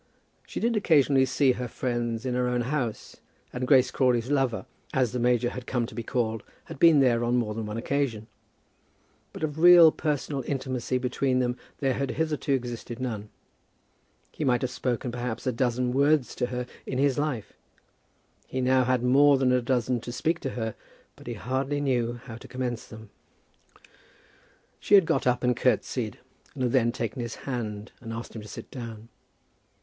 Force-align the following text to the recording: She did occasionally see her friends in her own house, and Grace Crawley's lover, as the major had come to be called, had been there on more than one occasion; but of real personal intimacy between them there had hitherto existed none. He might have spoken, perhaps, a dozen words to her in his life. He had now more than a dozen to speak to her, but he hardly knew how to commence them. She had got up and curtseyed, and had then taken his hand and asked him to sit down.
She 0.47 0.59
did 0.59 0.75
occasionally 0.75 1.25
see 1.27 1.51
her 1.51 1.67
friends 1.67 2.25
in 2.25 2.33
her 2.33 2.47
own 2.47 2.61
house, 2.61 3.17
and 3.53 3.67
Grace 3.67 3.91
Crawley's 3.91 4.31
lover, 4.31 4.65
as 4.95 5.11
the 5.11 5.19
major 5.19 5.51
had 5.51 5.67
come 5.67 5.85
to 5.85 5.93
be 5.93 6.01
called, 6.01 6.41
had 6.63 6.79
been 6.79 7.01
there 7.01 7.23
on 7.23 7.35
more 7.35 7.53
than 7.53 7.67
one 7.67 7.77
occasion; 7.77 8.25
but 9.31 9.43
of 9.43 9.59
real 9.59 9.91
personal 9.91 10.41
intimacy 10.47 10.97
between 10.97 11.37
them 11.37 11.55
there 11.81 11.93
had 11.93 12.09
hitherto 12.09 12.51
existed 12.51 12.99
none. 12.99 13.29
He 14.31 14.43
might 14.43 14.63
have 14.63 14.71
spoken, 14.71 15.11
perhaps, 15.11 15.45
a 15.45 15.51
dozen 15.51 15.91
words 15.93 16.33
to 16.33 16.47
her 16.47 16.65
in 16.87 16.97
his 16.97 17.19
life. 17.19 17.53
He 18.47 18.57
had 18.57 18.65
now 19.03 19.07
more 19.07 19.37
than 19.37 19.51
a 19.51 19.61
dozen 19.61 20.01
to 20.01 20.11
speak 20.11 20.39
to 20.39 20.49
her, 20.57 20.73
but 21.15 21.27
he 21.27 21.35
hardly 21.35 21.79
knew 21.79 22.13
how 22.23 22.37
to 22.37 22.47
commence 22.47 22.87
them. 22.87 23.11
She 24.79 24.95
had 24.95 25.05
got 25.05 25.27
up 25.27 25.43
and 25.43 25.55
curtseyed, 25.55 26.17
and 26.55 26.63
had 26.63 26.71
then 26.71 26.91
taken 26.91 27.21
his 27.21 27.35
hand 27.45 27.91
and 28.01 28.11
asked 28.11 28.35
him 28.35 28.41
to 28.41 28.47
sit 28.47 28.71
down. 28.71 29.09